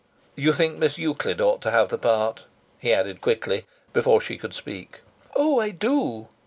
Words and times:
"You 0.35 0.51
think 0.51 0.79
Miss 0.79 0.97
Euclid 0.97 1.39
ought 1.39 1.61
to 1.61 1.69
have 1.69 1.89
the 1.89 1.97
part," 1.99 2.45
he 2.79 2.91
added 2.91 3.21
quickly, 3.21 3.65
before 3.93 4.19
she 4.19 4.35
could 4.35 4.55
speak. 4.55 5.01
"Oh! 5.35 5.59
I 5.59 5.69
do!" 5.69 6.27